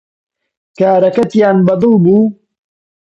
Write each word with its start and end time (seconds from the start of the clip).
کارەکەتیان 0.79 1.57
بەدڵ 1.67 1.93
بوو 2.03 2.19